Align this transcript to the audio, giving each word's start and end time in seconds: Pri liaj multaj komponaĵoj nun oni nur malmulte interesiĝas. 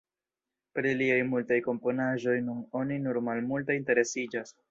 Pri 0.77 0.93
liaj 1.01 1.17
multaj 1.33 1.59
komponaĵoj 1.67 2.35
nun 2.47 2.65
oni 2.81 2.99
nur 3.05 3.23
malmulte 3.31 3.79
interesiĝas. 3.83 4.57